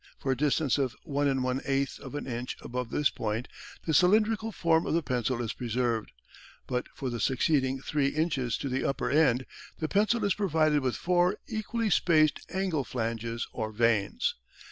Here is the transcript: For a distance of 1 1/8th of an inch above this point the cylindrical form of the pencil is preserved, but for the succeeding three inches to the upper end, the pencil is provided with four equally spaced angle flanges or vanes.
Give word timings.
For 0.17 0.31
a 0.31 0.35
distance 0.35 0.79
of 0.79 0.95
1 1.03 1.27
1/8th 1.27 1.99
of 1.99 2.15
an 2.15 2.25
inch 2.25 2.57
above 2.63 2.89
this 2.89 3.11
point 3.11 3.47
the 3.85 3.93
cylindrical 3.93 4.51
form 4.51 4.87
of 4.87 4.95
the 4.95 5.03
pencil 5.03 5.39
is 5.43 5.53
preserved, 5.53 6.11
but 6.65 6.87
for 6.95 7.11
the 7.11 7.19
succeeding 7.19 7.79
three 7.79 8.07
inches 8.07 8.57
to 8.57 8.67
the 8.67 8.83
upper 8.83 9.11
end, 9.11 9.45
the 9.77 9.87
pencil 9.87 10.25
is 10.25 10.33
provided 10.33 10.79
with 10.81 10.95
four 10.95 11.37
equally 11.47 11.91
spaced 11.91 12.39
angle 12.49 12.83
flanges 12.83 13.45
or 13.53 13.71
vanes. 13.71 14.33